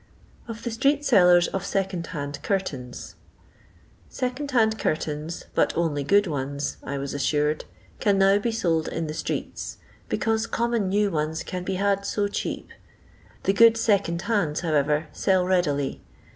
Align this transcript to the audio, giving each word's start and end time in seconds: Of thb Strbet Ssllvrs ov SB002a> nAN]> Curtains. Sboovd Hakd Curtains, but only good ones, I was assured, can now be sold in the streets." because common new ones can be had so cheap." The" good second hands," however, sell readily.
Of 0.47 0.61
thb 0.63 0.71
Strbet 0.71 0.99
Ssllvrs 1.01 1.49
ov 1.53 1.61
SB002a> 1.61 2.11
nAN]> 2.11 2.33
Curtains. 2.41 3.13
Sboovd 4.09 4.47
Hakd 4.49 4.79
Curtains, 4.79 5.43
but 5.53 5.77
only 5.77 6.03
good 6.03 6.25
ones, 6.25 6.77
I 6.83 6.97
was 6.97 7.13
assured, 7.13 7.65
can 7.99 8.17
now 8.17 8.39
be 8.39 8.51
sold 8.51 8.87
in 8.87 9.05
the 9.05 9.13
streets." 9.13 9.77
because 10.09 10.47
common 10.47 10.89
new 10.89 11.11
ones 11.11 11.43
can 11.43 11.63
be 11.63 11.75
had 11.75 12.03
so 12.07 12.27
cheap." 12.27 12.69
The" 13.43 13.53
good 13.53 13.77
second 13.77 14.23
hands," 14.23 14.61
however, 14.61 15.05
sell 15.13 15.45
readily. 15.45 16.01